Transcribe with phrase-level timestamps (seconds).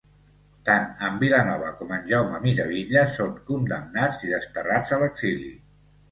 [0.67, 5.53] Tant en Vilanova com en Jaume Miravitlles són condemnats i desterrats a l'exili.